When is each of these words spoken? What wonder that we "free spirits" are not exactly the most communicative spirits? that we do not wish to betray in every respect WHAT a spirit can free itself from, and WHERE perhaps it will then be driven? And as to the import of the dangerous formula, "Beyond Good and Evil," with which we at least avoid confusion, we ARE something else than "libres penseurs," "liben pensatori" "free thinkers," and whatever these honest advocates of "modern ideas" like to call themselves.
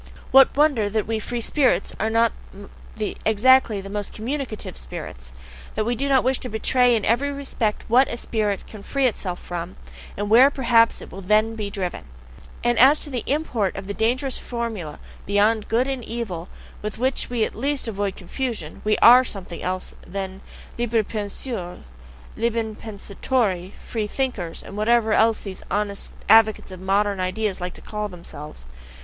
What 0.31 0.57
wonder 0.57 0.89
that 0.89 1.05
we 1.05 1.19
"free 1.19 1.41
spirits" 1.41 1.93
are 1.99 2.09
not 2.09 2.31
exactly 3.23 3.81
the 3.81 3.87
most 3.91 4.13
communicative 4.13 4.75
spirits? 4.75 5.31
that 5.75 5.85
we 5.85 5.93
do 5.95 6.09
not 6.09 6.23
wish 6.23 6.39
to 6.39 6.49
betray 6.49 6.95
in 6.95 7.05
every 7.05 7.31
respect 7.31 7.85
WHAT 7.87 8.07
a 8.07 8.17
spirit 8.17 8.65
can 8.65 8.81
free 8.81 9.05
itself 9.05 9.37
from, 9.39 9.75
and 10.17 10.27
WHERE 10.27 10.49
perhaps 10.49 11.03
it 11.03 11.11
will 11.11 11.21
then 11.21 11.53
be 11.53 11.69
driven? 11.69 12.05
And 12.63 12.79
as 12.79 12.99
to 13.01 13.11
the 13.11 13.23
import 13.27 13.75
of 13.75 13.85
the 13.85 13.93
dangerous 13.93 14.39
formula, 14.39 14.97
"Beyond 15.27 15.67
Good 15.67 15.87
and 15.87 16.03
Evil," 16.03 16.49
with 16.81 16.97
which 16.97 17.29
we 17.29 17.43
at 17.45 17.53
least 17.53 17.87
avoid 17.87 18.15
confusion, 18.15 18.81
we 18.83 18.97
ARE 19.03 19.23
something 19.23 19.61
else 19.61 19.93
than 20.01 20.41
"libres 20.79 21.05
penseurs," 21.09 21.81
"liben 22.35 22.75
pensatori" 22.75 23.71
"free 23.87 24.07
thinkers," 24.07 24.63
and 24.63 24.75
whatever 24.75 25.15
these 25.43 25.61
honest 25.69 26.09
advocates 26.27 26.71
of 26.71 26.79
"modern 26.79 27.19
ideas" 27.19 27.61
like 27.61 27.75
to 27.75 27.81
call 27.81 28.09
themselves. 28.09 28.65